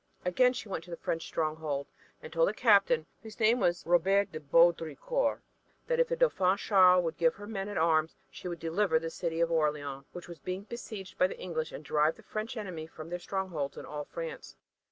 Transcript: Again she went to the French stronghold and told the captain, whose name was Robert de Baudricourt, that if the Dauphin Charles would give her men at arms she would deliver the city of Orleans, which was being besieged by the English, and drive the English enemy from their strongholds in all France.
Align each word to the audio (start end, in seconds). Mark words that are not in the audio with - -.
Again 0.25 0.51
she 0.53 0.67
went 0.67 0.83
to 0.85 0.89
the 0.89 0.97
French 0.97 1.27
stronghold 1.27 1.85
and 2.23 2.33
told 2.33 2.49
the 2.49 2.55
captain, 2.55 3.05
whose 3.21 3.39
name 3.39 3.59
was 3.59 3.85
Robert 3.85 4.31
de 4.31 4.39
Baudricourt, 4.39 5.41
that 5.85 5.99
if 5.99 6.07
the 6.07 6.15
Dauphin 6.15 6.57
Charles 6.57 7.03
would 7.03 7.17
give 7.19 7.35
her 7.35 7.45
men 7.45 7.69
at 7.69 7.77
arms 7.77 8.15
she 8.31 8.47
would 8.47 8.57
deliver 8.57 8.97
the 8.97 9.11
city 9.11 9.41
of 9.41 9.51
Orleans, 9.51 10.05
which 10.11 10.27
was 10.27 10.39
being 10.39 10.63
besieged 10.63 11.19
by 11.19 11.27
the 11.27 11.39
English, 11.39 11.71
and 11.71 11.85
drive 11.85 12.15
the 12.15 12.23
English 12.27 12.57
enemy 12.57 12.87
from 12.87 13.09
their 13.11 13.19
strongholds 13.19 13.77
in 13.77 13.85
all 13.85 14.05
France. 14.05 14.55